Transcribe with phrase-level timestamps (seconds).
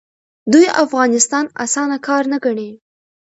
[0.51, 2.69] دوی افغانستان اسانه کار نه ګڼي.